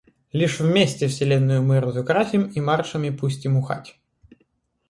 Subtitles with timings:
[0.33, 3.99] Лишь вместе вселенную мы разукрасим и маршами пустим ухать.